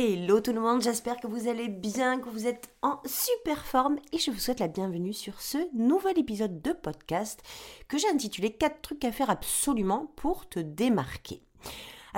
[0.00, 3.96] Hello tout le monde, j'espère que vous allez bien, que vous êtes en super forme
[4.12, 7.42] et je vous souhaite la bienvenue sur ce nouvel épisode de podcast
[7.88, 11.42] que j'ai intitulé 4 trucs à faire absolument pour te démarquer.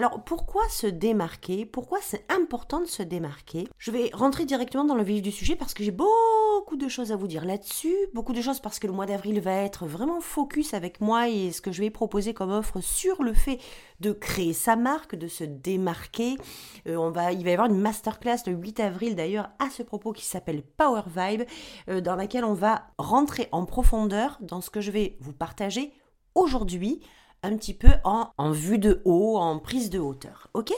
[0.00, 1.66] Alors pourquoi se démarquer?
[1.66, 3.68] Pourquoi c'est important de se démarquer?
[3.77, 7.12] Je vais rentrer directement dans le vif du sujet parce que j'ai beaucoup de choses
[7.12, 10.22] à vous dire là-dessus, beaucoup de choses parce que le mois d'avril va être vraiment
[10.22, 13.58] focus avec moi et ce que je vais proposer comme offre sur le fait
[14.00, 16.38] de créer sa marque, de se démarquer.
[16.86, 19.82] Euh, on va, il va y avoir une masterclass le 8 avril d'ailleurs à ce
[19.82, 21.42] propos qui s'appelle Power Vibe,
[21.91, 25.92] euh, dans laquelle on va rentrer en profondeur dans ce que je vais vous partager
[26.34, 27.03] aujourd'hui
[27.42, 30.48] un petit peu en, vue de haut, en prise de hauteur.
[30.55, 30.72] Ok?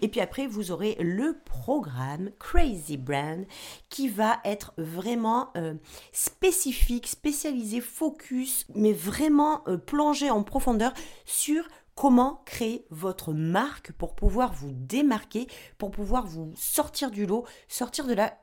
[0.00, 3.44] Et puis après, vous aurez le programme Crazy Brand
[3.88, 5.74] qui va être vraiment euh,
[6.12, 10.92] spécifique, spécialisé, focus, mais vraiment euh, plongé en profondeur
[11.24, 11.64] sur
[11.94, 15.46] comment créer votre marque pour pouvoir vous démarquer,
[15.78, 18.38] pour pouvoir vous sortir du lot, sortir de la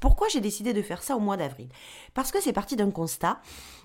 [0.00, 1.68] Pourquoi j'ai décidé de faire ça au mois d'avril?
[2.14, 3.40] Parce que c'est parti d'un constat.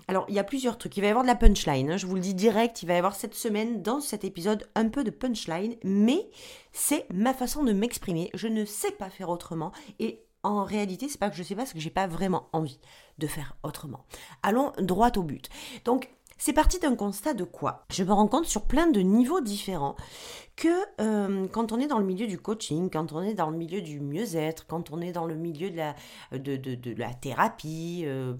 [0.08, 0.96] Alors, il y a plusieurs trucs.
[0.96, 1.90] Il va y avoir de la punchline.
[1.90, 1.96] Hein.
[1.96, 4.88] je vous le dis direct, il va y avoir cette semaine, dans cet épisode, un
[4.88, 5.76] peu de punchline.
[5.82, 6.28] Mais
[6.72, 8.30] c'est ma façon de m'exprimer.
[8.34, 9.72] Je ne sais pas faire autrement.
[9.98, 12.78] Et en réalité, c'est pas que je sais pas, c'est que j'ai pas vraiment envie
[13.18, 14.04] de faire autrement.
[14.42, 15.48] Allons droit au but.
[15.86, 17.84] Donc, c'est parti d'un constat de quoi?
[17.90, 19.96] Je me rends compte sur plein de niveaux différents
[20.56, 20.68] que
[21.00, 23.80] euh, quand on est dans le milieu du coaching, quand on est dans le milieu
[23.82, 25.94] du mieux-être, quand on est dans le milieu de la,
[26.32, 28.34] de, la thérapie, euh,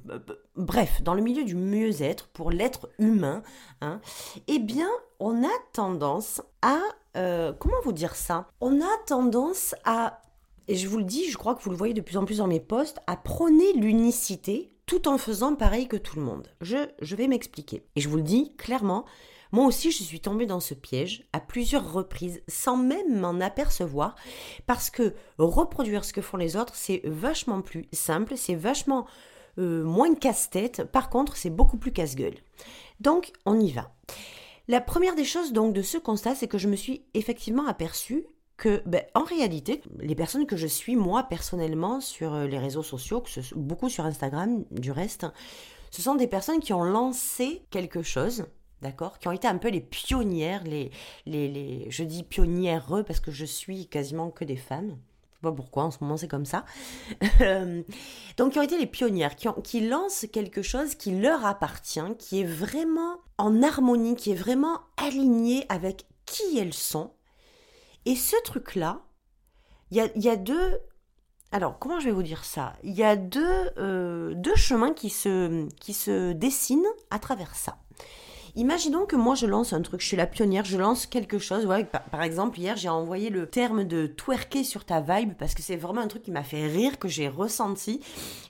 [0.57, 3.43] bref, dans le milieu du mieux-être pour l'être humain,
[3.81, 4.01] hein,
[4.47, 4.89] eh bien,
[5.19, 6.79] on a tendance à...
[7.17, 8.49] Euh, comment vous dire ça?
[8.61, 10.21] On a tendance à
[10.67, 12.39] et je vous le dis, je crois que vous le voyez de plus en plus
[12.39, 16.49] dans mes posts, à prôner l'unicité tout en faisant pareil que tout le monde.
[16.61, 17.83] Je, vais m'expliquer.
[17.97, 19.05] Et je vous le dis clairement,
[19.53, 24.15] moi aussi je suis tombée dans ce piège à plusieurs reprises sans même m'en apercevoir
[24.67, 29.07] parce que reproduire ce que font les autres, c'est vachement plus simple, c'est vachement
[29.59, 30.85] euh, moins casse-tête.
[30.85, 32.37] Par contre, c'est beaucoup plus casse-gueule.
[33.01, 33.93] Donc, on y va.
[34.67, 38.27] La première des choses donc de ce constat, c'est que je me suis effectivement aperçue
[38.57, 42.83] que, ben, en réalité, les personnes que je suis, moi, personnellement, sur euh, les réseaux
[42.83, 43.23] sociaux,
[43.57, 45.27] beaucoup sur Instagram, du reste,
[45.91, 48.47] ce sont des personnes qui ont lancé quelque chose,
[48.83, 50.91] d'accord Qui ont été un peu les pionnières, les,
[51.27, 54.97] les, je dis pionnières parce que je suis quasiment que des femmes.
[55.31, 56.65] Je sais pas pourquoi, en ce moment c'est comme ça.
[57.41, 57.83] Euh,
[58.37, 62.41] donc, qui ont été les pionnières, qui, qui lancent quelque chose qui leur appartient, qui
[62.41, 67.11] est vraiment en harmonie, qui est vraiment aligné avec qui elles sont,
[68.07, 69.01] et ce truc-là,
[69.91, 70.81] il y a, deux...
[71.53, 72.75] Alors, comment je vais vous dire ça?
[72.83, 77.79] Il y a deux, euh, chemins qui se, dessinent à travers ça.
[78.57, 81.67] Imaginons que moi je lance un truc, je suis la pionnière, je lance quelque chose.
[82.13, 85.75] Par, exemple, hier j'ai envoyé le terme de twerker sur ta vibe parce que c'est
[85.75, 87.99] vraiment un truc qui m'a fait rire, que j'ai ressenti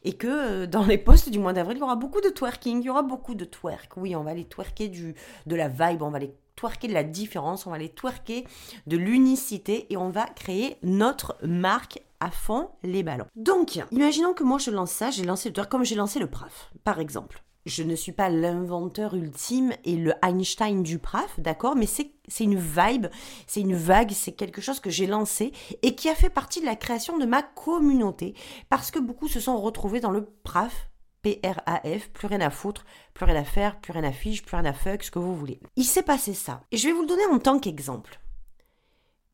[0.04, 2.82] et que euh, dans les posts du mois d'avril, il y aura beaucoup de twerking,
[2.82, 3.96] il y aura beaucoup de twerk.
[3.96, 5.14] Oui, on va aller twerker du,
[5.46, 8.44] de la vibe, on va aller twerker de la différence, on va aller twerker
[8.86, 13.26] de l'unicité et on va créer notre marque à fond les ballons.
[13.36, 16.28] Donc, imaginons que moi je lance ça, j'ai lancé le twerk comme j'ai lancé le
[16.28, 17.42] PRAF, par exemple.
[17.66, 22.10] Je ne suis pas l'inventeur ultime et le Einstein du PRAF, d'accord, mais c'est
[22.40, 23.06] une vibe,
[23.46, 25.50] c'est une vague, c'est quelque chose que j'ai lancé
[25.80, 28.34] et qui a fait partie de la création de ma communauté
[28.68, 30.90] parce que beaucoup se sont retrouvés dans le PRAF
[31.24, 34.66] P-R-A-F, plus rien à foutre, plus rien à faire, plus rien à fiche, plus rien
[34.66, 35.58] à fuck, ce que vous voulez.
[35.76, 36.60] Il s'est passé ça.
[36.70, 38.20] Et je vais vous le donner en tant qu'exemple.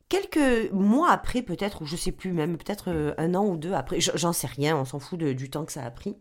[0.07, 3.73] Quelques mois après, peut-être, ou je sais plus même, peut-être euh, un an ou deux
[3.73, 6.15] après, j'en sais rien, on s'en fout du temps que ça a pris,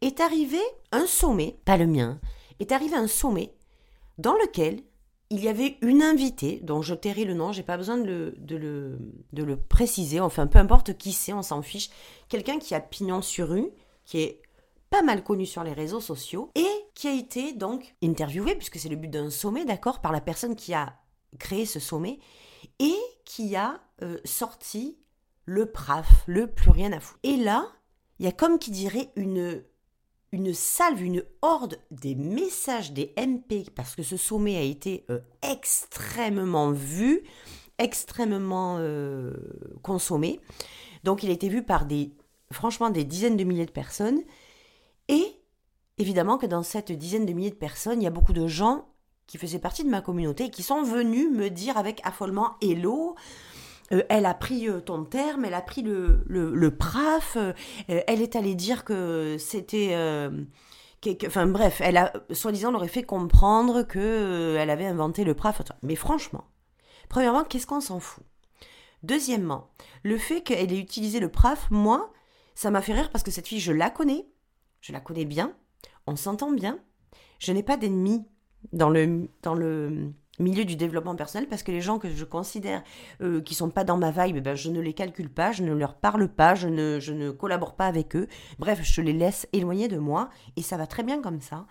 [0.00, 0.58] est arrivé
[0.90, 2.20] un sommet, pas le mien,
[2.58, 3.54] est arrivé un sommet
[4.18, 4.82] dans lequel
[5.30, 8.34] il y avait une invitée, dont je tairai le nom, j'ai pas besoin de le,
[8.38, 8.98] de, le,
[9.32, 11.90] de le préciser, enfin peu importe qui c'est, on s'en fiche,
[12.28, 13.68] quelqu'un qui a pignon sur rue,
[14.04, 14.42] qui est
[14.90, 18.88] pas mal connu sur les réseaux sociaux et qui a été donc interviewé, puisque c'est
[18.88, 20.94] le but d'un sommet, d'accord, par la personne qui a
[21.38, 22.18] créé ce sommet
[22.78, 24.98] et qui a euh, sorti
[25.44, 27.20] le PRAF, le plus rien à foutre.
[27.22, 27.66] Et là,
[28.18, 29.62] il y a comme qui dirait une,
[30.32, 35.20] une salve, une horde des messages des MP, parce que ce sommet a été euh,
[35.42, 37.22] extrêmement vu,
[37.78, 39.32] extrêmement euh,
[39.82, 40.40] consommé.
[41.04, 42.12] Donc il a été vu par des,
[42.52, 44.20] franchement, des dizaines de milliers de personnes.
[45.08, 45.40] Et
[45.98, 48.88] évidemment que dans cette dizaine de milliers de personnes, il y a beaucoup de gens
[49.26, 53.14] qui faisaient partie de ma communauté et qui sont venus me dire avec affolement Hello,
[53.92, 57.36] euh, elle a pris euh, ton terme, elle a pris le, le, PRAF,
[57.88, 59.94] elle est allée dire que c'était
[61.26, 65.62] enfin bref, elle a soi-disant leur fait comprendre que euh, elle avait inventé le PRAF.
[65.82, 66.44] Mais franchement,
[67.08, 68.24] premièrement, qu'est-ce qu'on s'en fout?
[69.02, 69.70] Deuxièmement,
[70.02, 72.12] le fait qu'elle ait utilisé le PRAF, moi,
[72.54, 74.26] ça m'a fait rire parce que cette fille, je la connais,
[74.80, 75.54] je la connais bien,
[76.06, 76.78] on s'entend bien,
[77.38, 78.24] je n'ai pas d'ennemis
[78.72, 82.82] dans le, dans le milieu du développement personnel parce que les gens que je considère
[83.20, 85.72] euh, qui sont pas dans ma vibe, ben, je ne les calcule pas, je ne
[85.72, 88.28] leur parle pas, je ne, je ne collabore pas avec eux.
[88.58, 91.66] Bref, je les laisse éloigner de moi et ça va très bien comme ça.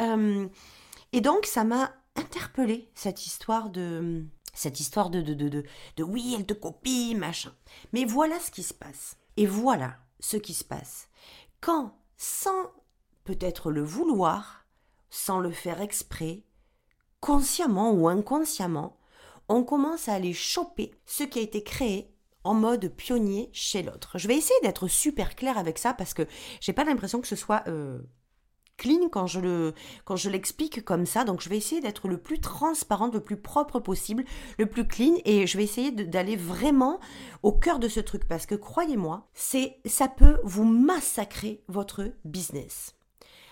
[0.00, 0.48] Euh,
[1.12, 5.64] et donc, ça m'a interpellée cette histoire de cette histoire de de, de, de,
[5.96, 7.52] de oui, elle te copie, machin.
[7.92, 9.16] Mais voilà ce qui se passe.
[9.36, 11.08] Et voilà ce qui se passe.
[11.60, 12.70] Quand, sans
[13.24, 14.66] peut-être le vouloir,
[15.08, 16.44] sans le faire exprès,
[17.18, 18.98] consciemment ou inconsciemment,
[19.48, 22.14] on commence à aller choper ce qui a été créé
[22.44, 24.18] en mode pionnier chez l'autre.
[24.18, 26.26] Je vais essayer d'être super clair avec ça parce que
[26.60, 27.98] j'ai pas l'impression que ce soit euh,
[28.80, 29.74] clean quand je le
[30.06, 31.24] quand je l'explique comme ça.
[31.24, 34.24] Donc je vais essayer d'être le plus transparent, le plus propre possible,
[34.58, 36.98] le plus clean et je vais essayer d'aller vraiment
[37.42, 42.94] au cœur de ce truc parce que croyez-moi, c'est ça peut vous massacrer votre business.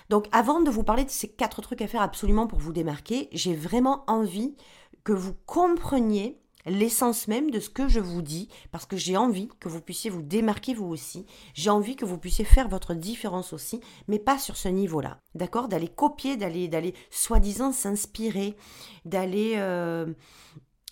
[0.08, 3.28] Donc avant de vous parler de ces quatre trucs à faire absolument pour vous démarquer,
[3.32, 4.56] j'ai vraiment envie
[5.04, 9.48] que vous compreniez l'essence même de ce que je vous dis, parce que j'ai envie
[9.60, 13.52] que vous puissiez vous démarquer vous aussi, j'ai envie que vous puissiez faire votre différence
[13.52, 15.68] aussi, mais pas sur ce niveau-là, d'accord?
[15.68, 18.56] D'aller copier, d'aller, d'aller soi-disant s'inspirer,
[19.04, 20.06] d'aller, euh,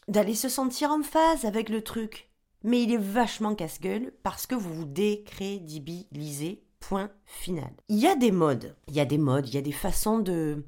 [0.09, 2.31] d'aller se sentir en phase avec le truc.
[2.65, 7.73] Mais il est vachement casse-gueule parce que vous vous décrédibilisez Point final.
[7.89, 10.19] Il y a des modes, il y a des modes, il y a des façons
[10.19, 10.65] de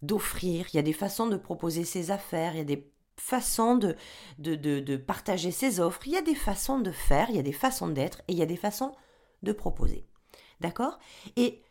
[0.00, 3.76] d'offrir, il y a des façons de proposer ses affaires, il y a des façons
[3.76, 3.96] de,
[4.38, 7.42] de, de, partager ses offres, il y a des façons de faire, il y a
[7.42, 8.94] des façons d'être et il y a des façons
[9.42, 10.06] de proposer.
[10.60, 10.98] D'accord?
[11.36, 11.62] Et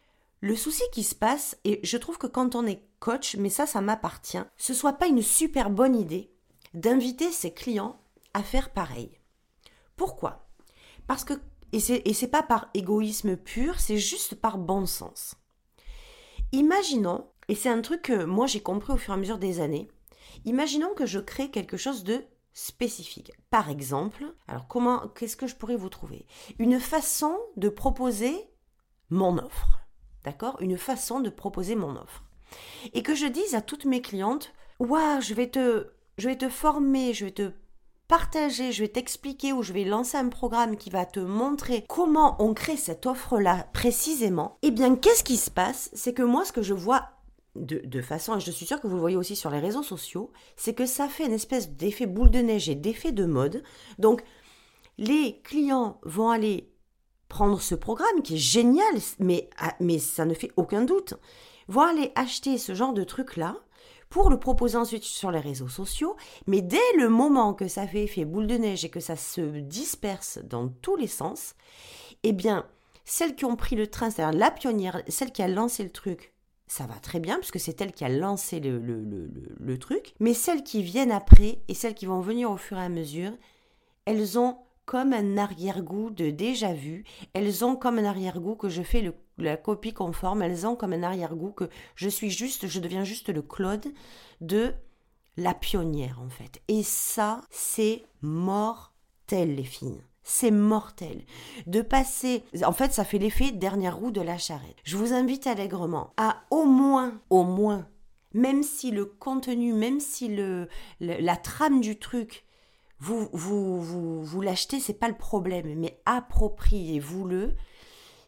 [0.41, 3.65] le souci qui se passe, et je trouve que quand on est coach, mais ça,
[3.65, 6.31] ça m'appartient, ce soit pas une super bonne idée
[6.73, 7.99] d'inviter ses clients
[8.33, 9.17] à faire pareil.
[9.95, 10.47] Pourquoi?
[11.07, 11.33] Parce que
[11.73, 11.79] et
[12.13, 15.35] c'est pas par égoïsme pur, c'est juste par bon sens.
[16.53, 19.59] Imaginons, et c'est un truc que moi j'ai compris au fur et à mesure des
[19.59, 19.89] années,
[20.45, 22.23] imaginons que je crée quelque chose de
[22.53, 23.31] spécifique.
[23.49, 26.25] Par exemple, alors comment, qu'est-ce que je pourrais vous trouver?
[26.57, 28.49] Une façon de proposer
[29.09, 29.79] mon offre.
[30.23, 30.57] D'accord?
[30.59, 32.23] Une façon de proposer mon offre.
[32.93, 35.87] Et que je dise à toutes mes clientes, waouh, je vais te,
[36.17, 37.51] je vais te former, je vais te
[38.07, 42.35] partager, je vais t'expliquer ou je vais lancer un programme qui va te montrer comment
[42.39, 45.89] on crée cette offre-là précisément, eh bien, qu'est-ce qui se passe?
[45.93, 47.09] C'est que moi, ce que je vois
[47.57, 50.31] de, façon, et je suis sûre que vous le voyez aussi sur les réseaux sociaux,
[50.55, 53.63] c'est que ça fait une espèce d'effet boule de neige et d'effet de mode.
[53.99, 54.23] Donc,
[54.97, 56.71] les clients vont aller
[57.29, 61.15] prendre ce programme qui est génial, mais, ah, mais ça ne fait aucun doute,
[61.67, 63.57] vont aller acheter ce genre de truc-là
[64.09, 66.15] pour le proposer ensuite sur les réseaux sociaux.
[66.47, 69.41] Mais dès le moment que ça fait effet boule de neige et que ça se
[69.59, 71.55] disperse dans tous les sens,
[72.23, 72.65] eh bien,
[73.05, 76.33] celles qui ont pris le train, c'est-à-dire la pionnière, celle qui a lancé le truc,
[76.67, 80.13] ça va très bien, puisque c'est elle qui a lancé le, le, le, truc.
[80.19, 83.31] Mais celles qui viennent après et celles qui vont venir au fur et à mesure,
[84.05, 87.03] elles ont comme un arrière-goût de déjà vu.
[87.33, 90.41] Elles ont comme un arrière-goût que je fais la copie conforme.
[90.41, 93.87] Elles ont comme un arrière-goût que je suis juste, je deviens juste le Claude
[94.41, 94.73] de
[95.35, 96.61] la pionnière en fait.
[96.67, 100.01] Et ça, c'est mortel les filles.
[100.29, 101.23] C'est mortel.
[101.67, 104.75] De passer, en fait, ça fait l'effet dernière roue de la charrette.
[104.83, 107.87] Je vous invite allègrement à au moins, au moins,
[108.33, 110.67] même si le contenu, même si le
[110.99, 112.45] la trame du truc
[112.99, 117.53] vous, vous, vous, vous l'achetez, c'est pas le problème, mais appropriez-vous-le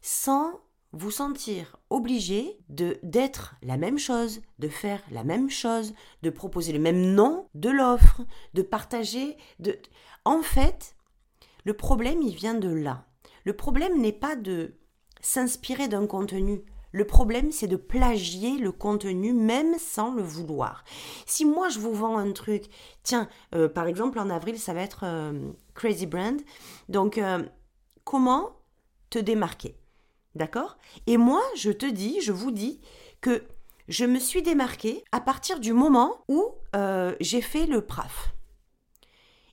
[0.01, 0.51] sans
[0.93, 6.71] vous sentir obligé de d'être la même chose, de faire la même chose, de proposer
[6.71, 8.21] le même nom de l'offre,
[8.53, 9.77] de partager, de
[10.23, 10.95] en fait,
[11.69, 13.05] le problème il vient de là.
[13.43, 14.73] Le problème n'est pas de
[15.21, 16.63] s'inspirer d'un contenu.
[16.91, 20.83] Le problème, c'est de plagier le contenu même sans le vouloir.
[21.27, 22.63] Si moi, je vous vends un truc,
[23.03, 26.41] tiens, euh, par exemple, en avril, ça va être euh, Crazy Brand.
[26.87, 27.43] Donc, euh,
[28.03, 28.49] comment
[29.11, 29.75] te démarquer?
[30.33, 30.79] D'accord?
[31.05, 32.81] Et moi, je te dis, je vous dis
[33.21, 33.43] que
[33.87, 36.45] je me suis démarquée à partir du moment où
[37.19, 38.33] j'ai fait le PRAF.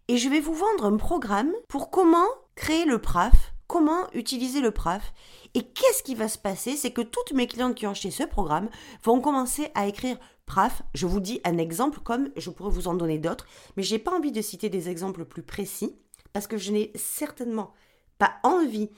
[0.08, 4.70] Et je vais vous vendre un programme pour comment créer le PRAF, comment utiliser le
[4.70, 5.12] PRAF.
[5.54, 6.76] Et qu'est-ce qui va se passer?
[6.76, 8.68] C'est que toutes mes clientes qui ont acheté ce programme
[9.02, 10.82] vont commencer à écrire PRAF.
[10.94, 13.46] Je vous dis un exemple comme je pourrais vous en donner d'autres,
[13.76, 15.96] mais j'ai pas envie de citer des exemples plus précis
[16.32, 17.72] parce que je n'ai certainement
[18.18, 18.90] pas envie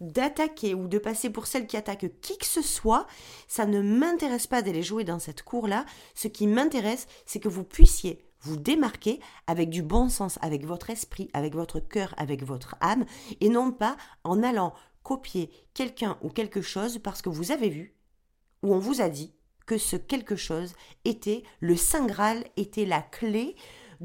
[0.00, 3.06] d'attaquer ou de passer pour celle qui attaque qui que ce soit,
[3.48, 5.84] ça ne m'intéresse pas d'aller jouer dans cette cour-là.
[6.14, 10.90] Ce qui m'intéresse, c'est que vous puissiez vous démarquer avec du bon sens, avec votre
[10.90, 13.04] esprit, avec votre cœur, avec votre âme,
[13.40, 17.94] et non pas en allant copier quelqu'un ou quelque chose parce que vous avez vu
[18.62, 19.34] ou on vous a dit
[19.66, 20.74] que ce quelque chose
[21.04, 23.56] était le Saint Graal, était la clé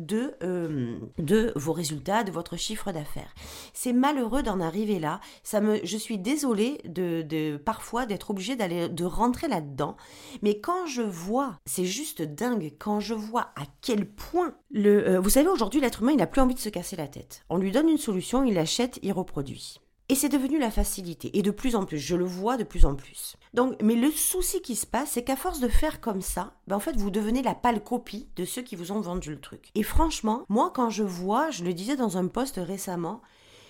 [0.06, 3.34] de, euh, de vos résultats, de votre chiffre d'affaires.
[3.74, 5.20] C'est malheureux d'en arriver là.
[5.44, 9.98] Ça me, je suis désolée de, de parfois d'être obligée d'aller de rentrer là-dedans.
[10.42, 15.20] Mais quand je vois, c'est juste dingue, quand je vois à quel point le, euh,
[15.20, 17.44] vous savez aujourd'hui l'être humain il n'a plus envie de se casser la tête.
[17.50, 19.80] On lui donne une solution, il l'achète, il reproduit.
[20.12, 21.38] Et c'est devenu la facilité.
[21.38, 23.38] Et de plus en plus, je le vois de plus en plus.
[23.54, 26.78] Donc, mais le souci qui se passe, c'est qu'à force de faire comme ça, ben
[26.78, 29.70] en fait, vous devenez la pâle copie de ceux qui vous ont vendu le truc.
[29.76, 33.22] Et franchement, moi, quand je vois, je le disais dans un post récemment,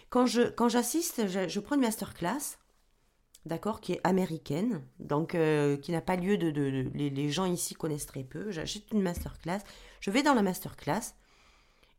[0.09, 2.57] quand je quand j'assiste, je, prends une masterclass,
[3.45, 7.45] d'accord, qui est américaine, donc euh, qui n'a pas lieu de, de, les, les, gens
[7.45, 8.49] ici connaissent très peu.
[8.49, 9.59] J'achète une masterclass,
[9.99, 11.15] je vais dans la masterclass,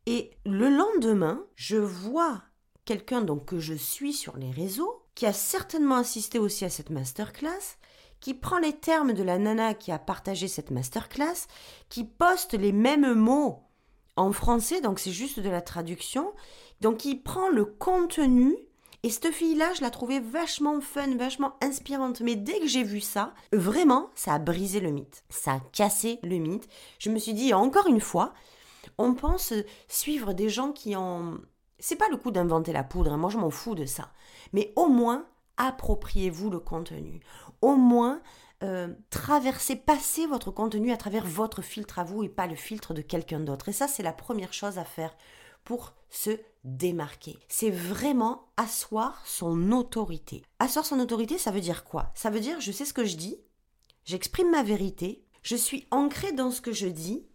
[0.07, 2.41] et le lendemain, je vois
[2.85, 6.89] quelqu'un donc que je suis sur les réseaux, qui a certainement assisté aussi à cette
[6.89, 7.77] masterclass,
[8.19, 11.47] qui prend les termes de la nana qui a partagé cette masterclass,
[11.89, 13.63] qui poste les mêmes mots
[14.15, 16.33] en français, donc c'est juste de la traduction,
[16.81, 18.55] donc qui prend le contenu
[19.03, 22.21] et cette fille-là, je la trouvais vachement fun, vachement inspirante.
[22.21, 25.23] Mais dès que j'ai vu ça, vraiment, ça a brisé le mythe.
[25.29, 26.67] Ça a cassé le mythe.
[26.99, 28.33] Je me suis dit, encore une fois,
[28.99, 29.53] on pense
[29.87, 31.39] suivre des gens qui ont
[31.81, 33.17] c'est pas le coup d'inventer la poudre, hein.
[33.17, 34.11] moi je m'en fous de ça.
[34.53, 35.25] Mais au moins,
[35.57, 37.19] appropriez-vous le contenu.
[37.61, 38.21] Au moins,
[38.63, 42.93] euh, traversez, passez votre contenu à travers votre filtre à vous et pas le filtre
[42.93, 43.69] de quelqu'un d'autre.
[43.69, 45.15] Et ça, c'est la première chose à faire
[45.63, 47.39] pour se démarquer.
[47.47, 50.43] C'est vraiment asseoir son autorité.
[50.59, 52.11] Asseoir son autorité, ça veut dire quoi?
[52.13, 53.37] Ça veut dire, je sais ce que je dis,
[54.05, 57.25] j'exprime ma vérité, je suis ancré dans ce que je dis.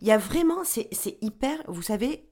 [0.00, 2.25] Il y a vraiment, c'est hyper, vous savez,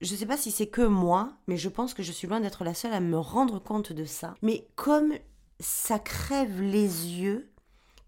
[0.00, 2.40] je ne sais pas si c'est que moi, mais je pense que je suis loin
[2.40, 4.34] d'être la seule à me rendre compte de ça.
[4.42, 5.12] Mais comme
[5.58, 7.50] ça crève les yeux,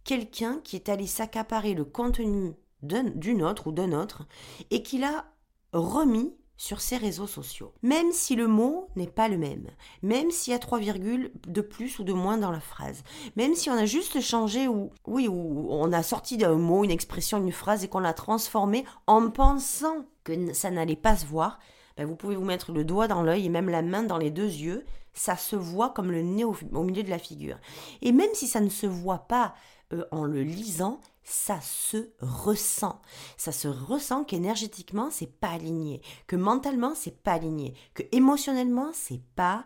[0.05, 4.27] quelqu'un qui est allé s'accaparer le contenu d'une autre ou d'un autre
[4.71, 5.27] et qui l'a
[5.73, 7.73] remis sur ses réseaux sociaux.
[7.83, 9.67] Même si le mot n'est pas le même,
[10.03, 13.03] même s'il y a trois virgules de plus ou de moins dans la phrase,
[13.37, 16.91] même si on a juste changé ou oui ou on a sorti d'un mot, une
[16.91, 21.59] expression, une phrase et qu'on l'a transformé en pensant que ça n'allait pas se voir,
[21.97, 24.31] ben, vous pouvez vous mettre le doigt dans l'œil et même la main dans les
[24.31, 24.85] deux yeux.
[25.15, 27.59] Ça se voit comme le nez au, milieu de la figure.
[28.01, 29.55] Et même si ça ne se voit pas
[29.93, 33.01] euh, en le lisant, ça se ressent.
[33.37, 39.23] Ça se ressent qu'énergétiquement, c'est pas aligné, que mentalement, c'est pas aligné, que émotionnellement, c'est
[39.37, 39.65] pas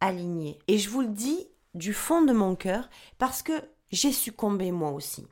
[0.00, 0.58] aligné.
[0.68, 3.52] Et je vous le dis du fond de mon cœur parce que
[3.90, 5.26] j'ai succombé moi aussi.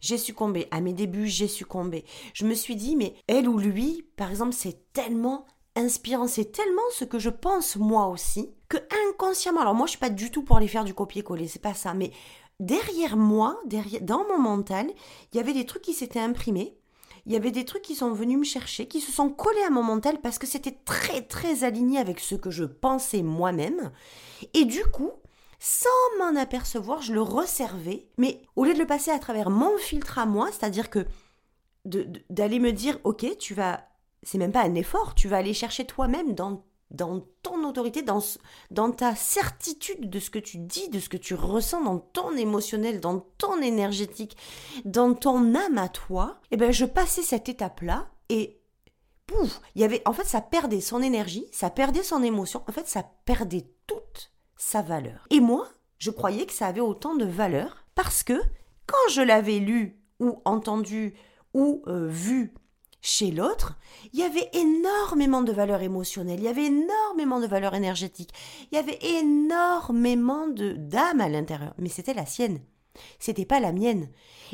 [0.00, 0.68] J'ai succombé.
[0.70, 2.04] À mes débuts, j'ai succombé.
[2.32, 6.82] Je me suis dit, mais elle ou lui, par exemple, c'est tellement inspirant, c'est tellement
[6.92, 8.76] ce que je pense moi aussi, que
[9.08, 11.74] inconsciemment, alors moi je suis pas du tout pour aller faire du copier-coller, c'est pas
[11.74, 12.12] ça, mais
[12.60, 14.86] derrière moi, derrière, dans mon mental,
[15.32, 16.76] il y avait des trucs qui s'étaient imprimés,
[17.26, 19.70] il y avait des trucs qui sont venus me chercher, qui se sont collés à
[19.70, 23.90] mon mental parce que c'était très très aligné avec ce que je pensais moi-même,
[24.52, 25.10] et du coup,
[25.58, 25.88] sans
[26.18, 30.18] m'en apercevoir, je le resservais, mais au lieu de le passer à travers mon filtre
[30.18, 31.06] à moi, c'est-à-dire que
[31.84, 33.88] d'aller me dire, ok, tu vas
[34.24, 38.22] c'est même pas un effort, tu vas aller chercher toi-même dans, dans ton autorité, dans,
[38.70, 42.36] dans ta certitude de ce que tu dis, de ce que tu ressens, dans ton
[42.36, 44.36] émotionnel, dans ton énergétique,
[44.84, 48.60] dans ton âme à toi, et eh ben je passais cette étape-là et
[49.26, 52.72] pouf, il y avait en fait ça perdait son énergie, ça perdait son émotion, en
[52.72, 55.26] fait ça perdait toute sa valeur.
[55.30, 58.40] Et moi, je croyais que ça avait autant de valeur parce que
[58.86, 61.14] quand je l'avais lu ou entendu
[61.52, 62.54] ou euh, vu
[63.04, 63.74] chez l'autre,
[64.14, 68.30] il y avait énormément de valeur émotionnelle, il y avait énormément de valeur énergétique,
[68.72, 72.60] il y avait énormément de d'âme à l'intérieur, mais c'était la sienne.
[73.18, 74.08] C'était pas la mienne.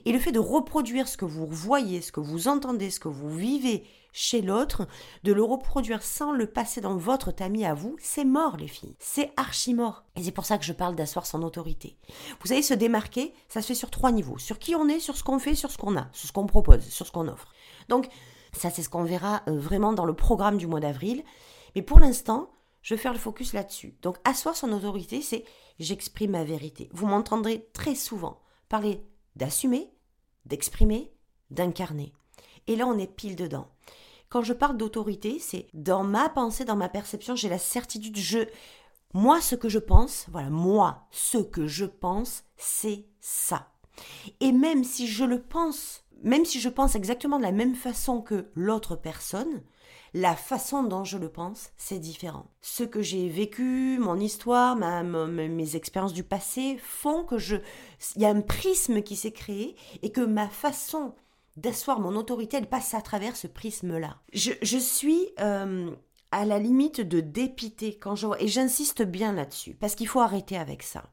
[0.04, 3.08] Et le fait de reproduire ce que vous voyez, ce que vous entendez, ce que
[3.08, 4.88] vous vivez chez l'autre,
[5.22, 8.96] de le reproduire sans le passer dans votre tamis à vous, c'est mort les filles.
[8.98, 10.04] C'est archi mort.
[10.16, 11.96] Et c'est pour ça que je parle d'asseoir son autorité.
[12.40, 14.38] Vous savez, se démarquer, ça se fait sur trois niveaux.
[14.38, 16.46] Sur qui on est, sur ce qu'on fait, sur ce qu'on a, sur ce qu'on
[16.46, 17.52] propose, sur ce qu'on offre.
[17.88, 18.08] Donc,
[18.52, 21.22] Ça, c'est ce qu'on verra euh, vraiment dans le programme du mois d'avril.
[21.74, 22.50] Mais pour l'instant,
[22.82, 23.96] je vais faire le focus là-dessus.
[24.02, 25.44] Donc, asseoir son autorité, c'est
[25.78, 26.88] j'exprime ma vérité.
[26.92, 29.04] Vous m'entendrez très souvent parler
[29.36, 29.90] d'assumer,
[30.46, 31.12] d'exprimer,
[31.50, 32.12] d'incarner.
[32.66, 33.68] Et là, on est pile dedans.
[34.28, 38.38] Quand je parle d'autorité, c'est dans ma pensée, dans ma perception, j'ai la certitude, je,
[39.12, 43.72] moi, ce que je pense, voilà, moi, ce que je pense, c'est ça.
[44.38, 48.20] Et même si je le pense, même si je pense exactement de la même façon
[48.20, 49.62] que l'autre personne,
[50.12, 52.46] la façon dont je le pense, c'est différent.
[52.60, 57.56] Ce que j'ai vécu, mon histoire, mes expériences du passé font que je,
[58.16, 61.14] il y a un prisme qui s'est créé et que ma façon
[61.56, 64.18] d'asseoir mon autorité, elle passe à travers ce prisme-là.
[64.32, 65.90] Je, suis euh,
[66.32, 70.56] à la limite de dépiter quand je et j'insiste bien là-dessus, parce qu'il faut arrêter
[70.56, 71.04] avec ça.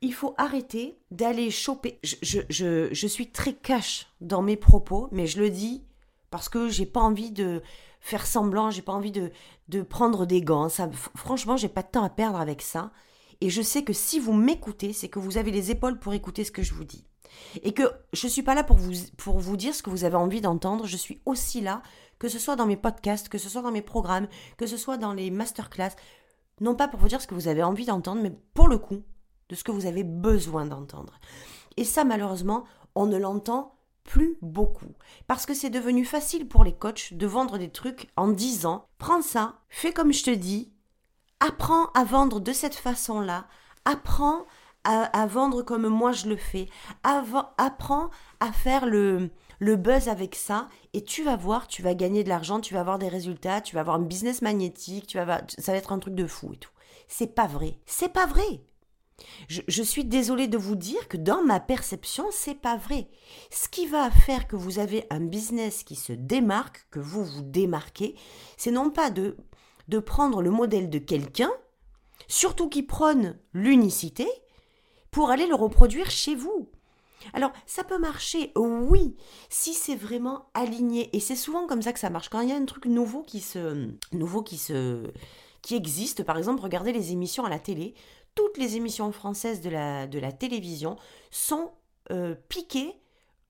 [0.00, 1.98] Il faut arrêter d'aller choper.
[2.02, 5.84] Je, je, suis très cash dans mes propos, mais je le dis
[6.30, 7.62] parce que j'ai pas envie de
[8.00, 9.30] faire semblant, j'ai pas envie de,
[9.68, 10.68] de prendre des gants.
[10.68, 12.92] Ça, franchement, j'ai pas de temps à perdre avec ça.
[13.40, 16.44] Et je sais que si vous m'écoutez, c'est que vous avez les épaules pour écouter
[16.44, 17.06] ce que je vous dis.
[17.62, 20.04] Et que je ne suis pas là pour vous, pour vous dire ce que vous
[20.04, 21.82] avez envie d'entendre, je suis aussi là,
[22.18, 24.98] que ce soit dans mes podcasts, que ce soit dans mes programmes, que ce soit
[24.98, 25.92] dans les masterclass,
[26.60, 29.02] non pas pour vous dire ce que vous avez envie d'entendre, mais pour le coup,
[29.50, 31.20] de ce que vous avez besoin d'entendre.
[31.76, 32.64] Et ça, malheureusement,
[32.94, 34.94] on ne l'entend plus beaucoup.
[35.26, 39.22] Parce que c'est devenu facile pour les coachs de vendre des trucs en disant prends
[39.22, 40.72] ça, fais comme je te dis,
[41.40, 43.46] apprends à vendre de cette façon-là,
[43.84, 44.46] apprends
[44.84, 46.68] à, vendre comme moi je le fais.
[47.04, 52.24] apprends à faire le, le buzz avec ça et tu vas voir, tu vas gagner
[52.24, 55.42] de l'argent, tu vas avoir des résultats, tu vas avoir un business magnétique, tu vas,
[55.58, 56.70] ça va être un truc de fou et tout.
[57.08, 57.78] C'est pas vrai.
[57.86, 58.62] C'est pas vrai.
[59.48, 63.08] Je, suis désolée de vous dire que dans ma perception, c'est pas vrai.
[63.50, 67.42] Ce qui va faire que vous avez un business qui se démarque, que vous vous
[67.42, 68.14] démarquez,
[68.56, 69.36] c'est non pas de,
[69.88, 71.50] de prendre le modèle de quelqu'un,
[72.28, 74.28] surtout qui prône l'unicité,
[75.10, 76.70] pour aller le reproduire chez vous.
[77.34, 79.16] Alors, ça peut marcher, oui,
[79.48, 81.14] si c'est vraiment aligné.
[81.14, 82.28] Et c'est souvent comme ça que ça marche.
[82.28, 85.10] Quand il y a un truc nouveau qui se, nouveau qui se,
[85.62, 87.94] qui existe, par exemple, regardez les émissions à la télé.
[88.34, 90.96] Toutes les émissions françaises de la, de la télévision
[91.30, 91.72] sont
[92.10, 92.94] euh, piquées,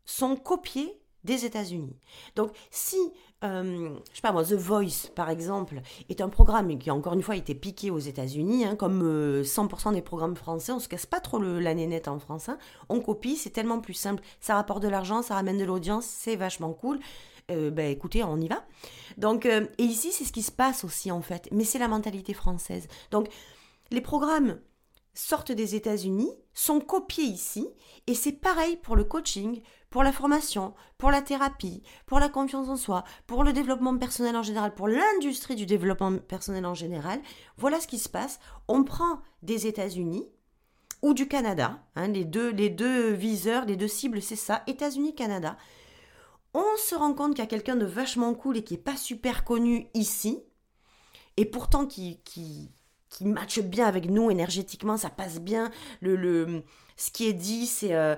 [0.05, 1.97] sont copiées des États-Unis.
[2.37, 2.97] Donc, si,
[3.45, 7.23] euh, je sais pas moi, The Voice, par exemple, est un programme qui, encore une
[7.23, 9.03] fois, a été piqué aux États-Unis, hein, comme
[9.43, 12.59] 100% euh, des programmes français, on se casse pas trop la nénette en français, hein.
[12.89, 16.37] on copie, c'est tellement plus simple, ça rapporte de l'argent, ça ramène de l'audience, c'est
[16.37, 16.99] vachement cool.
[17.51, 18.65] Euh, ben écoutez, on y va.
[19.17, 22.33] Donc, et ici, c'est ce qui se passe aussi, en fait, mais c'est la mentalité
[22.33, 22.87] française.
[23.11, 23.29] Donc,
[23.91, 24.59] les programmes
[25.15, 27.69] sortent des États-Unis, sont copiés ici,
[28.07, 32.69] et c'est pareil pour le coaching, pour la formation, pour la thérapie, pour la confiance
[32.69, 37.21] en soi, pour le développement personnel en général, pour l'industrie du développement personnel en général.
[37.57, 38.39] Voilà ce qui se passe.
[38.69, 40.27] On prend des États-Unis
[41.03, 45.57] ou du Canada, hein, les, deux, les deux viseurs, les deux cibles, c'est ça, États-Unis-Canada.
[46.53, 48.97] On se rend compte qu'il y a quelqu'un de vachement cool et qui n'est pas
[48.97, 50.43] super connu ici,
[51.37, 52.21] et pourtant qui,
[53.11, 55.71] qui matche bien avec nous énergétiquement, ça passe bien.
[56.01, 56.63] Le, le
[56.97, 58.15] ce qui est dit, c'est euh,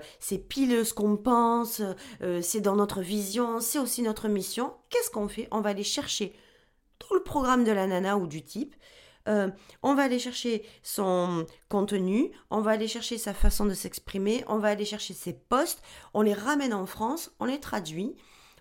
[0.48, 1.82] pile ce qu'on pense,
[2.20, 4.74] euh, c'est dans notre vision, c'est aussi notre mission.
[4.90, 5.48] Qu'est-ce qu'on fait?
[5.52, 6.34] On va aller chercher
[6.98, 8.74] dans le programme de la nana ou du type.
[9.28, 9.48] Euh,
[9.84, 14.58] on va aller chercher son contenu, on va aller chercher sa façon de s'exprimer, on
[14.58, 15.80] va aller chercher ses posts,
[16.12, 18.16] on les ramène en France, on les traduit,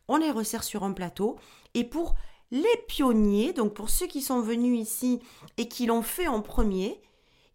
[0.08, 1.40] on les resserre sur un plateau.
[1.74, 2.16] Et pour
[2.52, 5.20] les pionniers, donc pour ceux qui sont venus ici
[5.58, 7.02] et qui l'ont fait en premier,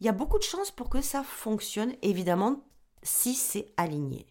[0.01, 2.65] il y a beaucoup de chances pour que ça fonctionne, évidemment,
[3.03, 4.27] si c'est aligné.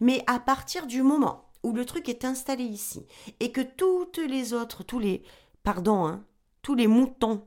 [0.00, 3.06] Mais à partir du moment où le truc est installé ici
[3.38, 5.22] et que toutes les autres, tous les,
[5.62, 6.24] pardon, hein,
[6.62, 7.46] tous les moutons,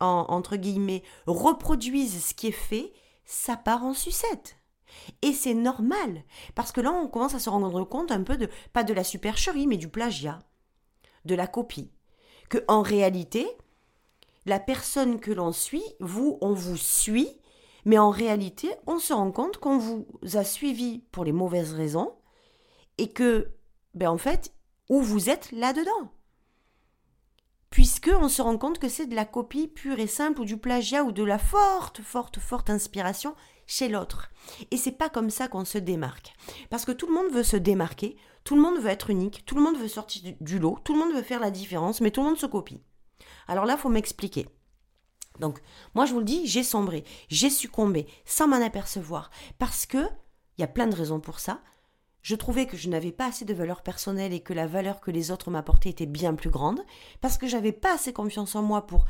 [0.00, 2.92] entre guillemets, reproduisent ce qui est fait,
[3.24, 4.56] ça part en sucette.
[5.22, 8.48] Et c'est normal, parce que là, on commence à se rendre compte un peu de,
[8.72, 10.38] pas de la supercherie, mais du plagiat
[11.24, 11.90] de la copie.
[12.48, 13.46] Que en réalité,
[14.46, 17.28] la personne que l'on suit, vous, on vous suit,
[17.84, 22.12] mais en réalité, on se rend compte qu'on vous a suivi pour les mauvaises raisons
[22.98, 23.50] et que,
[23.94, 24.52] ben en fait,
[24.88, 26.12] où vous êtes là-dedans.
[27.70, 30.56] Puisque on se rend compte que c'est de la copie pure et simple ou du
[30.56, 33.34] plagiat ou de la forte, forte, forte inspiration
[33.66, 34.30] chez l'autre.
[34.70, 36.34] Et c'est pas comme ça qu'on se démarque.
[36.70, 39.54] Parce que tout le monde veut se démarquer, tout le monde veut être unique, tout
[39.54, 42.22] le monde veut sortir du lot, tout le monde veut faire la différence, mais tout
[42.22, 42.82] le monde se copie.
[43.48, 44.46] Alors là, il faut m'expliquer.
[45.40, 45.60] Donc,
[45.94, 49.30] moi, je vous le dis, j'ai sombré, j'ai succombé sans m'en apercevoir.
[49.58, 50.06] Parce que,
[50.56, 51.60] il y a plein de raisons pour ça.
[52.24, 55.10] je trouvais que je n'avais pas assez de valeur personnelle et que la valeur que
[55.10, 56.80] les autres m'apportaient était bien plus grande,
[57.20, 59.04] parce que j'avais pas assez confiance en moi pour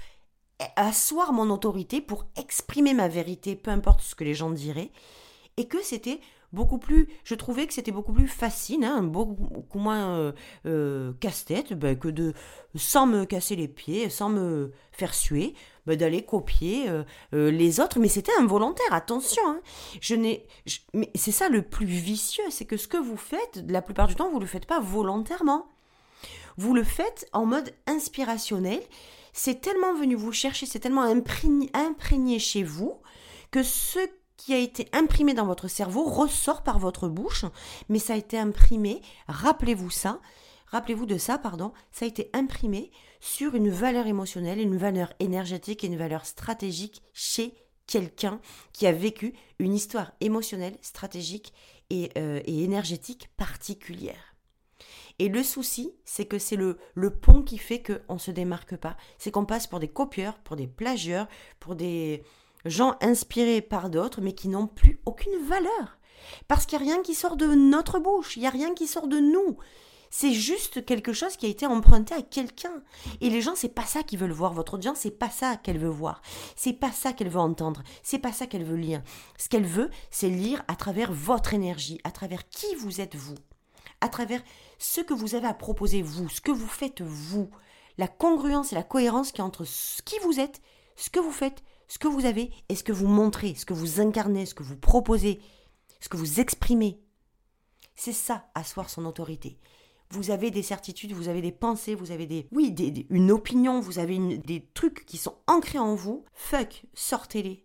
[0.75, 4.91] asseoir mon autorité, pour exprimer ma vérité, peu importe ce que les gens diraient,
[5.57, 6.21] et que c'était
[6.55, 10.33] beaucoup plus, je trouvais que c'était beaucoup plus facile, hein, beaucoup moins euh,
[10.65, 12.33] euh, casse-tête, ben, que de,
[12.77, 15.55] sans me casser les pieds, sans me faire suer,
[15.87, 17.99] ben, d'aller copier euh, les autres.
[17.99, 19.43] Mais c'était involontaire, attention.
[19.47, 19.61] Hein.
[20.01, 20.47] Je n'ai,
[20.95, 24.15] mais c'est ça le plus vicieux, c'est que ce que vous faites, la plupart du
[24.15, 25.67] temps, vous le faites pas volontairement.
[26.57, 28.81] Vous le faites en mode inspirationnel.
[29.33, 33.01] C'est tellement venu vous chercher, c'est tellement imprégné, imprégné chez vous
[33.51, 33.99] que ce
[34.37, 37.45] qui a été imprimé dans votre cerveau ressort par votre bouche,
[37.89, 40.21] mais ça a été imprimé, rappelez-vous ça,
[40.67, 45.85] rappelez-vous de ça, pardon, ça a été imprimé sur une valeur émotionnelle, une valeur énergétique
[45.85, 47.55] et une valeur stratégique chez
[47.87, 48.41] quelqu'un
[48.73, 51.53] qui a vécu une histoire émotionnelle, stratégique
[51.91, 54.35] et, euh, énergétique particulière.
[55.21, 58.77] Et le souci, c'est que c'est le, le pont qui fait qu'on ne se démarque
[58.77, 58.97] pas.
[59.17, 61.29] C'est qu'on passe pour des copieurs, pour des plagieurs,
[61.61, 62.25] pour des,
[62.65, 65.99] gens inspirés par d'autres, mais qui n'ont plus aucune valeur.
[66.49, 68.87] Parce qu'il n'y a rien qui sort de notre bouche, il n'y a rien qui
[68.87, 69.59] sort de nous.
[70.17, 72.85] C'est juste quelque chose qui a été emprunté à quelqu'un.
[73.21, 74.53] Et les gens, c'est pas ça qu'ils veulent voir.
[74.53, 76.23] Votre audience, c'est pas ça qu'elle veut voir.
[76.55, 77.83] C'est pas ça qu'elle veut entendre.
[78.05, 79.03] C'est pas ça qu'elle veut lire.
[79.39, 83.35] Ce qu'elle veut, c'est lire à travers votre énergie, à travers qui vous êtes vous,
[84.01, 84.41] à travers
[84.79, 87.51] ce que vous avez à proposer vous, ce que vous faites vous,
[87.99, 89.65] la congruence et la cohérence qui entre
[90.05, 90.61] qui vous êtes,
[90.95, 93.75] ce que vous faites, ce que vous avez et ce que vous montrez, ce que
[93.75, 95.41] vous incarnez, ce que vous proposez,
[96.01, 97.01] ce que vous exprimez.
[97.95, 99.59] C'est ça, asseoir son autorité.
[100.11, 102.75] Vous avez des certitudes, vous avez des pensées, vous avez des, oui,
[103.11, 106.25] une opinion, vous avez des trucs qui sont ancrés en vous.
[106.33, 107.65] Fuck, sortez-les.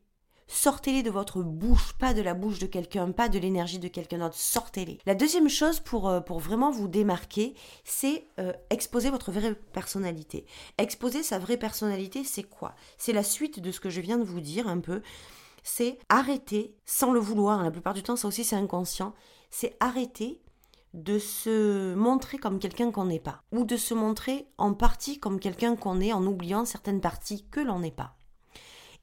[0.51, 4.17] Sortez-les de votre bouche, pas de la bouche de quelqu'un, pas de l'énergie de quelqu'un
[4.17, 4.35] d'autre.
[4.35, 4.97] Sortez-les.
[5.05, 10.47] La deuxième chose pour, euh, vraiment vous démarquer, c'est euh, exposer votre vraie personnalité.
[10.79, 12.73] Exposer sa vraie personnalité, c'est quoi?
[12.97, 15.03] C'est la suite de ce que je viens de vous dire un peu.
[15.61, 19.13] C'est arrêter, sans le vouloir, la plupart du temps ça aussi c'est inconscient,
[19.51, 20.41] c'est arrêter
[20.95, 25.39] de se montrer comme quelqu'un qu'on n'est pas, ou de se montrer en partie comme
[25.39, 28.15] quelqu'un qu'on est en oubliant certaines parties que l'on n'est pas.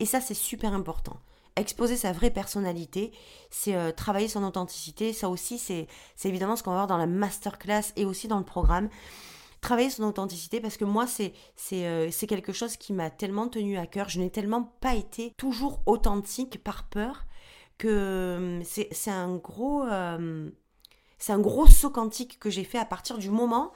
[0.00, 1.20] Et ça c'est super important
[1.56, 3.12] exposer sa vraie personnalité,
[3.50, 5.12] c'est euh, travailler son authenticité.
[5.12, 5.88] Ça aussi, c'est
[6.24, 8.88] évidemment ce qu'on va voir dans la masterclass et aussi dans le programme.
[9.62, 11.32] Travailler son authenticité parce que moi, c'est
[11.72, 14.08] euh, quelque chose qui m'a tellement tenu à cœur.
[14.08, 17.26] Je n'ai tellement pas été toujours authentique par peur
[17.78, 19.84] que euh, c'est un gros...
[21.18, 23.72] c'est un gros saut quantique que j'ai fait à partir du moment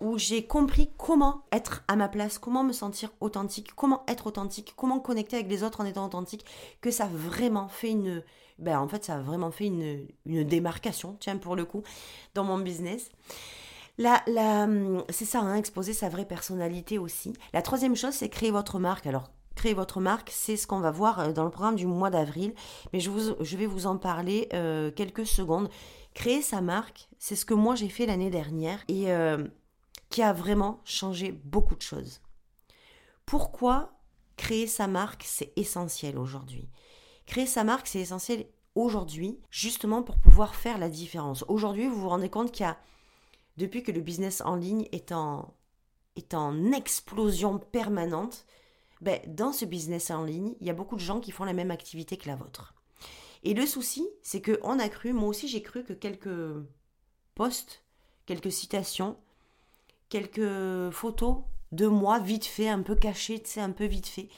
[0.00, 4.74] où j'ai compris comment être à ma place, comment me sentir authentique, comment être authentique,
[4.76, 6.44] comment connecter avec les autres en étant authentique,
[6.80, 8.22] que ça a vraiment fait une...
[8.58, 11.82] Ben, en fait, ça a vraiment fait une, une démarcation, tiens, pour le coup,
[12.34, 13.10] dans mon business.
[13.98, 14.22] La,
[15.10, 17.32] c'est ça, hein, exposer sa vraie personnalité aussi.
[17.52, 19.06] La troisième chose, c'est créer votre marque.
[19.06, 22.10] Alors, créer votre marque, c'est ce qu'on va voir euh, dans le programme du mois
[22.10, 22.54] d'avril,
[22.92, 25.68] mais je, vous, je vais vous en parler euh, quelques secondes.
[26.14, 28.78] Créer sa marque, c'est ce que moi j'ai fait l'année dernière.
[28.86, 29.44] Et euh,
[30.10, 32.20] qui a vraiment changé beaucoup de choses.
[33.26, 33.92] Pourquoi
[34.36, 36.68] créer sa marque, c'est essentiel aujourd'hui
[37.26, 41.44] Créer sa marque, c'est essentiel aujourd'hui, justement pour pouvoir faire la différence.
[41.48, 42.78] Aujourd'hui, vous vous rendez compte qu'il y a,
[43.58, 45.54] depuis que le business en ligne est en,
[46.72, 48.46] explosion permanente,
[49.00, 51.52] ben, dans ce business en ligne, il y a beaucoup de gens qui font la
[51.52, 52.74] même activité que la vôtre.
[53.44, 56.64] Et le souci, c'est qu'on a cru, moi aussi j'ai cru que quelques
[57.34, 57.84] posts,
[58.26, 59.16] quelques citations,
[60.08, 61.38] quelques photos
[61.72, 64.28] de moi vite fait, un peu cachées, tu sais, un peu vite fait.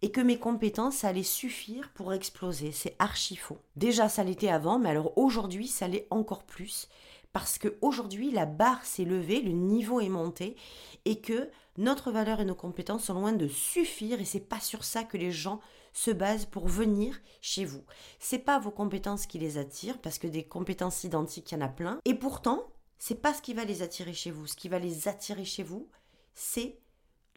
[0.00, 2.70] Et que mes compétences allaient suffire pour exploser.
[2.70, 3.58] C'est archi faux.
[3.74, 6.88] Déjà, ça l'était avant, mais alors aujourd'hui, ça l'est encore plus.
[7.32, 10.56] Parce que aujourd'hui, la barre s'est levée, le niveau est monté,
[11.04, 14.84] et que notre valeur et nos compétences sont loin de suffire, et c'est pas sur
[14.84, 15.60] ça que les gens
[15.92, 17.82] se basent pour venir chez vous.
[18.18, 21.64] C'est pas vos compétences qui les attirent, parce que des compétences identiques, il y en
[21.64, 21.98] a plein.
[22.04, 22.66] Et pourtant,
[22.98, 24.46] c'est pas ce qui va les attirer chez vous.
[24.46, 25.88] Ce qui va les attirer chez vous,
[26.34, 26.78] c'est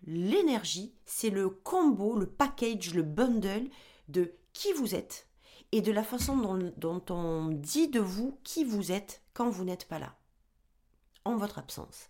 [0.05, 3.69] l'énergie, c'est le combo, le package, le bundle
[4.07, 5.27] de qui vous êtes
[5.71, 6.37] et de la façon
[6.77, 10.15] dont, on dit de vous qui vous êtes quand vous n'êtes pas là,
[11.23, 12.09] en votre absence.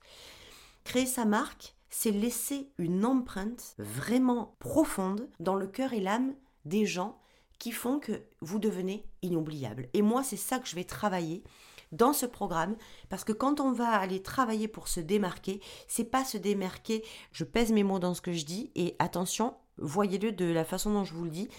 [0.83, 6.33] Créer sa marque, c'est laisser une empreinte vraiment profonde dans le cœur et l'âme
[6.65, 7.19] des gens
[7.59, 9.89] qui font que vous devenez inoubliable.
[9.93, 11.43] Et moi, c'est ça que je vais travailler
[11.91, 12.75] dans ce programme
[13.09, 17.43] parce que quand on va aller travailler pour se démarquer, c'est pas se démarquer, je
[17.43, 21.03] pèse mes mots dans ce que je dis et attention, voyez-le de la façon dont
[21.03, 21.49] je vous le dis,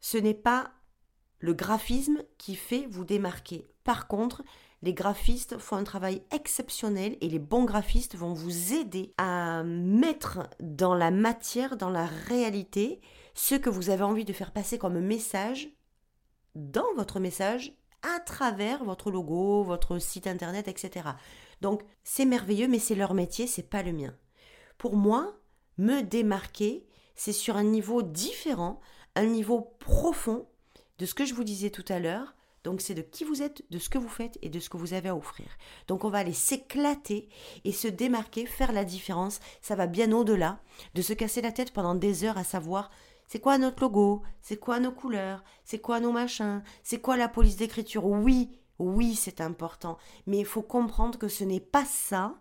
[0.00, 0.70] ce n'est pas
[1.40, 3.66] le graphisme qui fait vous démarquer.
[3.84, 4.42] Par contre,
[4.82, 10.48] les graphistes font un travail exceptionnel et les bons graphistes vont vous aider à mettre
[10.60, 13.00] dans la matière, dans la réalité,
[13.34, 15.68] ce que vous avez envie de faire passer comme message
[16.54, 17.72] dans votre message
[18.02, 21.10] à travers votre logo, votre site internet, etc.
[21.60, 24.14] Donc c'est merveilleux, mais c'est leur métier, c'est pas le mien.
[24.76, 25.36] Pour moi,
[25.76, 28.80] me démarquer, c'est sur un niveau différent,
[29.14, 30.48] un niveau profond
[30.98, 32.34] de ce que je vous disais tout à l'heure,
[32.64, 34.76] donc c'est de qui vous êtes, de ce que vous faites et de ce que
[34.76, 35.46] vous avez à offrir.
[35.86, 37.28] Donc on va aller s'éclater
[37.64, 39.40] et se démarquer, faire la différence.
[39.62, 40.60] Ça va bien au-delà
[40.94, 42.90] de se casser la tête pendant des heures à savoir
[43.28, 47.28] c'est quoi notre logo, c'est quoi nos couleurs, c'est quoi nos machins, c'est quoi la
[47.28, 48.04] police d'écriture?
[48.04, 52.34] Oui, oui, c'est important, mais il faut comprendre que ce n'est pas ça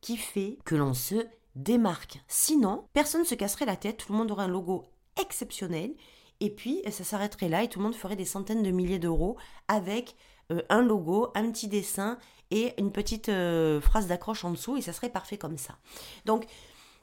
[0.00, 2.22] qui fait que l'on se démarque.
[2.28, 4.84] Sinon, personne ne se casserait la tête, tout le monde aurait un logo
[5.20, 5.94] exceptionnel
[6.40, 9.36] et puis, ça s'arrêterait là et tout le monde ferait des centaines de milliers d'euros
[9.66, 10.14] avec
[10.52, 12.18] euh, un logo, un petit dessin
[12.50, 15.76] et une petite euh, phrase d'accroche en dessous et ça serait parfait comme ça.
[16.24, 16.46] Donc,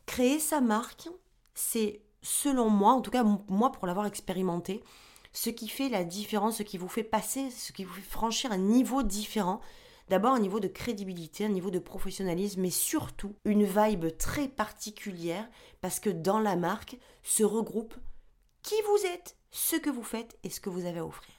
[0.06, 1.10] créer sa marque,
[1.54, 4.84] c'est selon moi, en tout cas moi pour l'avoir expérimenté,
[5.32, 8.52] ce qui fait la différence, ce qui vous fait passer, ce qui vous fait franchir
[8.52, 9.62] un niveau différent.
[10.10, 15.48] D'abord un niveau de crédibilité, un niveau de professionnalisme, mais surtout une vibe très particulière
[15.82, 17.98] parce que dans la marque se regroupent
[18.62, 21.34] qui vous êtes, ce que vous faites et ce que vous avez à offrir.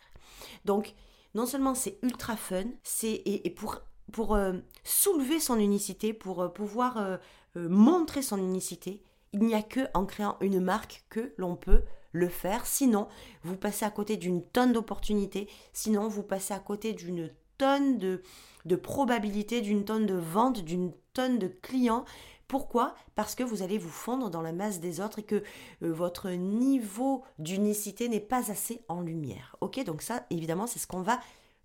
[0.65, 0.95] Donc,
[1.35, 3.81] non seulement c'est ultra fun, c'est et, pour
[4.13, 4.53] pour euh,
[4.85, 7.17] soulever son unicité, pour euh, pouvoir euh,
[7.57, 12.29] montrer son unicité, il n'y a que en créant une marque que l'on peut le
[12.29, 12.67] faire.
[12.67, 13.09] Sinon,
[13.43, 15.49] vous passez à côté d'une tonne d'opportunités.
[15.73, 18.23] Sinon, vous passez à côté d'une tonne de,
[18.65, 22.05] de probabilités, d'une tonne de ventes, d'une tonne de clients.
[22.49, 22.95] Pourquoi?
[23.15, 25.43] Parce que vous allez vous fondre dans la masse des autres et que
[25.83, 29.57] euh, votre niveau d'unicité n'est pas assez en lumière.
[29.61, 31.19] Ok, donc ça, évidemment, c'est ce qu'on va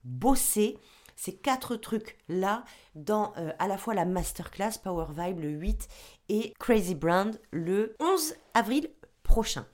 [0.04, 0.80] bosser.
[1.24, 5.88] Ces quatre trucs-là dans euh, à la fois la masterclass Power Vibe le 8
[6.30, 8.90] et Crazy Brand le 11 avril
[9.22, 9.68] prochain.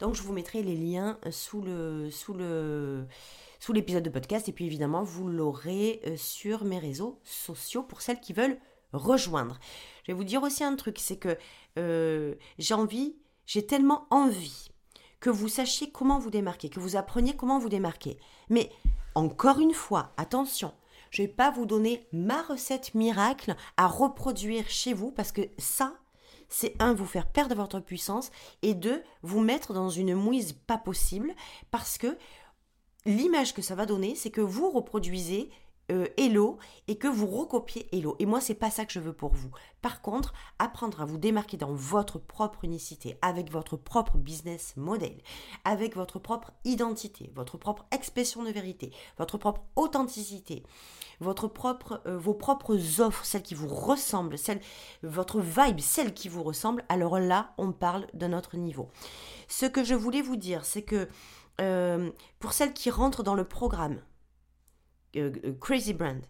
[0.00, 3.06] Donc je vous mettrai les liens sous le sous le
[3.58, 8.02] sous l'épisode de podcast et puis évidemment vous l'aurez euh, sur mes réseaux sociaux pour
[8.02, 8.58] celles qui veulent
[8.92, 9.58] rejoindre.
[10.02, 11.38] Je vais vous dire aussi un truc, c'est que
[11.78, 14.68] euh, j'ai envie, j'ai tellement envie
[15.20, 18.18] que vous sachiez comment vous démarquer, que vous appreniez comment vous démarquer.
[18.50, 18.70] Mais
[19.14, 20.74] encore une fois, attention,
[21.12, 25.42] je ne vais pas vous donner ma recette miracle à reproduire chez vous parce que
[25.58, 25.94] ça,
[26.48, 28.30] c'est un, vous faire perdre votre puissance
[28.62, 31.34] et deux, vous mettre dans une mouise pas possible
[31.70, 32.16] parce que
[33.04, 35.50] l'image que ça va donner, c'est que vous reproduisez
[35.92, 38.16] euh, Hello et que vous recopiez Hello.
[38.18, 39.50] Et moi, c'est pas ça que je veux pour vous.
[39.80, 45.16] Par contre, apprendre à vous démarquer dans votre propre unicité, avec votre propre business model,
[45.64, 50.62] avec votre propre identité, votre propre expression de vérité, votre propre authenticité,
[51.20, 54.60] votre propre, euh, vos propres offres, celles qui vous ressemblent, celles,
[55.02, 58.88] votre vibe, celle qui vous ressemble, alors là, on parle d'un autre niveau.
[59.48, 61.08] Ce que je voulais vous dire, c'est que
[61.60, 64.00] euh, pour celles qui rentrent dans le programme,
[65.16, 66.22] euh, euh, Crazy Brand.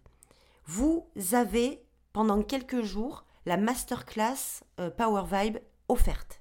[0.67, 6.41] Vous avez pendant quelques jours la masterclass euh, Power Vibe offerte.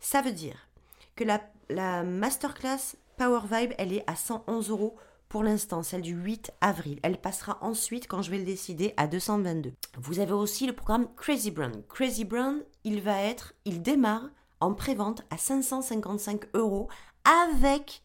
[0.00, 0.68] Ça veut dire
[1.16, 4.96] que la, la masterclass Power Vibe, elle est à 111 euros
[5.28, 7.00] pour l'instant, celle du 8 avril.
[7.02, 9.74] Elle passera ensuite, quand je vais le décider, à 222.
[9.98, 11.86] Vous avez aussi le programme Crazy Brand.
[11.88, 16.88] Crazy Brand, il va être, il démarre en prévente à 555 euros
[17.24, 18.02] avec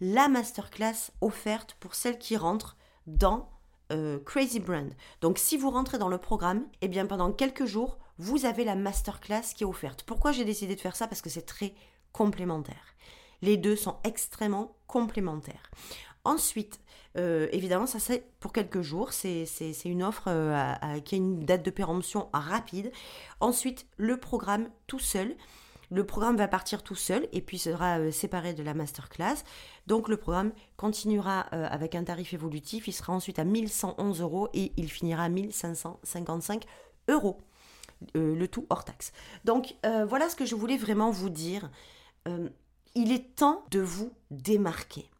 [0.00, 3.48] la masterclass offerte pour celles qui rentrent dans
[3.92, 4.92] euh, Crazy Brand.
[5.20, 8.74] Donc si vous rentrez dans le programme, eh bien pendant quelques jours, vous avez la
[8.74, 10.04] masterclass qui est offerte.
[10.04, 11.06] Pourquoi j'ai décidé de faire ça?
[11.06, 11.74] Parce que c'est très
[12.12, 12.94] complémentaire.
[13.42, 15.70] Les deux sont extrêmement complémentaires.
[16.24, 16.80] Ensuite,
[17.16, 19.44] euh, évidemment, ça c'est pour quelques jours, c'est
[19.84, 22.92] une offre euh, qui a une date de péremption rapide.
[23.40, 25.36] Ensuite, le programme tout seul,
[25.92, 29.44] le programme va partir tout seul et puis sera euh, séparé de la masterclass.
[29.86, 32.88] Donc le programme continuera euh, avec un tarif évolutif.
[32.88, 36.64] Il sera ensuite à 1111 euros et il finira à 1555
[37.08, 37.38] euros.
[38.16, 39.12] Euh, le tout hors taxe.
[39.44, 41.70] Donc voilà ce que je voulais vraiment vous dire.
[42.94, 45.11] il est temps de vous démarquer.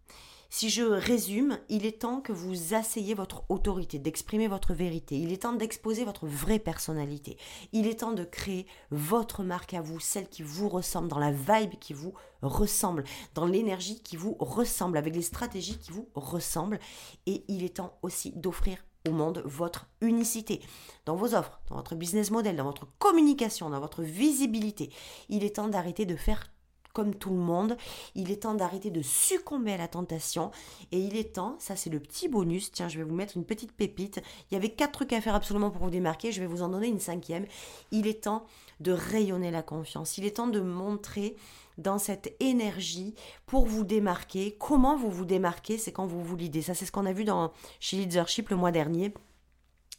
[0.55, 5.17] Si je résume, il est temps que vous asseyez votre autorité, d'exprimer votre vérité.
[5.17, 7.39] Il est temps d'exposer votre vraie personnalité.
[7.73, 11.33] Il est temps de créer votre marque à vous, celle qui vous ressemble, dans la
[11.33, 12.13] vibe qui vous
[12.43, 16.81] ressemble, dans l'énergie qui vous ressemble, avec les stratégies qui vous ressemblent.
[17.25, 18.77] Et il est temps aussi d'offrir
[19.09, 20.61] au monde votre unicité
[21.07, 24.91] dans vos offres, dans votre business model, dans votre communication, dans votre visibilité.
[25.31, 26.53] Il est temps d'arrêter de faire
[26.93, 27.77] comme tout le monde.
[28.15, 30.51] Il est temps d'arrêter de succomber à la tentation.
[30.91, 33.45] Et il est temps, ça c'est le petit bonus, tiens, je vais vous mettre une
[33.45, 34.23] petite pépite.
[34.51, 36.69] Il y avait quatre trucs à faire absolument pour vous démarquer, je vais vous en
[36.69, 37.47] donner une cinquième.
[37.91, 38.45] Il est temps
[38.81, 40.19] de rayonner la confiance.
[40.19, 41.37] Il est temps de montrer
[41.79, 43.15] dans cette énergie
[43.47, 44.57] pour vous démarquer.
[44.59, 46.63] Comment vous vous démarquez C'est quand vous vous l'idez.
[46.63, 49.15] Ça, c'est ce qu'on a vu dans, chez Leadership le mois dernier.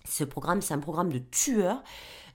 [0.05, 1.81] Ce programme, c'est un programme de tueur.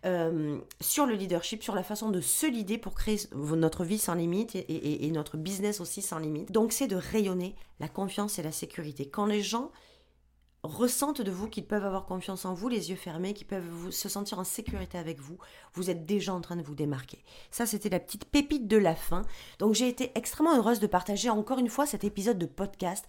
[0.05, 4.15] Euh, sur le leadership, sur la façon de se leader pour créer notre vie sans
[4.15, 6.53] limite et, et notre business aussi sans limite.
[6.53, 9.09] Donc c'est de rayonner la confiance et la sécurité.
[9.09, 9.73] Quand les gens
[10.63, 14.09] ressentent de vous qu'ils peuvent avoir confiance en vous, les yeux fermés, qu'ils peuvent se
[14.09, 15.39] sentir en sécurité avec vous,
[15.75, 17.25] vous êtes déjà en train de vous démarquer.
[17.51, 19.23] Ça, c'était la petite pépite de la fin.
[19.59, 23.05] Donc j'ai été extrêmement heureuse de partager encore une fois cet épisode de podcast.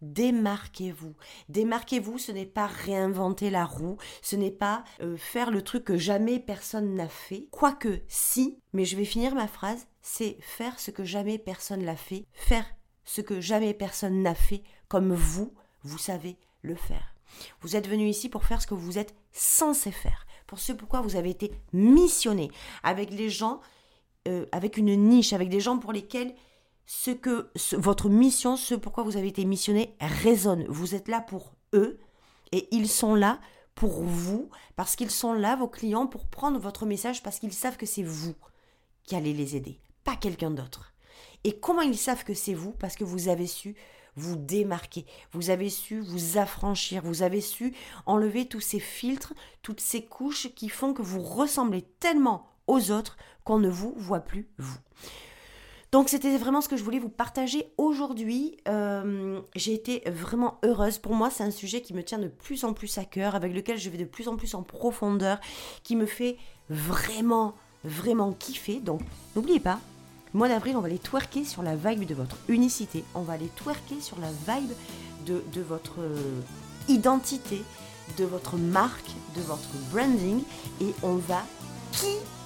[0.00, 1.14] Démarquez-vous.
[1.48, 5.96] Démarquez-vous, ce n'est pas réinventer la roue, ce n'est pas euh, faire le truc que
[5.96, 7.48] jamais personne n'a fait.
[7.50, 11.96] Quoique, si, mais je vais finir ma phrase, c'est faire ce que jamais personne n'a
[11.96, 12.66] fait, faire
[13.04, 17.14] ce que jamais personne n'a fait, comme vous, vous savez le faire.
[17.60, 21.00] Vous êtes venu ici pour faire ce que vous êtes censé faire, pour ce pourquoi
[21.00, 22.50] vous avez été missionné,
[22.82, 23.60] avec les gens,
[24.26, 26.34] euh, avec une niche, avec des gens pour lesquels
[26.90, 30.64] ce que votre mission, ce pourquoi vous avez été missionné, résonne.
[30.68, 32.00] Vous êtes là pour eux
[32.50, 33.40] et ils sont là
[33.74, 37.76] pour vous, parce qu'ils sont là, vos clients, pour prendre votre message, parce qu'ils savent
[37.76, 38.34] que c'est vous
[39.04, 40.94] qui allez les aider, pas quelqu'un d'autre.
[41.44, 42.72] Et comment ils savent que c'est vous?
[42.72, 43.76] Parce que vous avez su
[44.16, 47.74] vous démarquer, vous avez su vous affranchir, vous avez su
[48.06, 53.18] enlever tous ces filtres, toutes ces couches qui font que vous ressemblez tellement aux autres
[53.44, 54.78] qu'on ne vous voit plus vous.
[55.90, 58.58] Donc c'était vraiment ce que je voulais vous partager aujourd'hui.
[58.68, 60.98] Euh, j'ai été vraiment heureuse.
[60.98, 63.54] Pour moi, c'est un sujet qui me tient de plus en plus à cœur, avec
[63.54, 65.40] lequel je vais de plus en plus en profondeur,
[65.84, 66.36] qui me fait
[66.68, 68.80] vraiment, vraiment kiffer.
[68.80, 69.00] Donc
[69.34, 69.80] n'oubliez pas,
[70.34, 73.02] mois d'avril, on va aller twerker sur la vibe de votre unicité.
[73.14, 74.72] On va aller twerker sur la vibe
[75.24, 76.40] de, de votre euh,
[76.88, 77.62] identité,
[78.18, 80.42] de votre marque, de votre branding.
[80.82, 81.42] Et on va
[81.92, 82.37] kiffer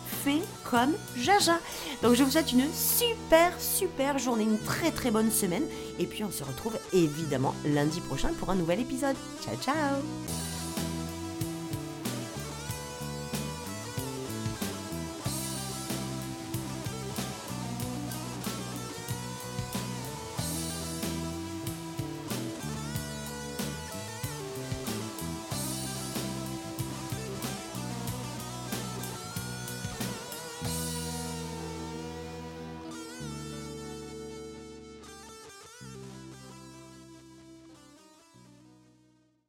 [0.65, 1.59] comme Jaja.
[2.03, 5.65] Donc je vous souhaite une super, super journée, une très très bonne semaine.
[5.99, 9.17] Et puis on se retrouve évidemment lundi prochain pour un nouvel épisode.
[9.45, 10.52] Ciao, ciao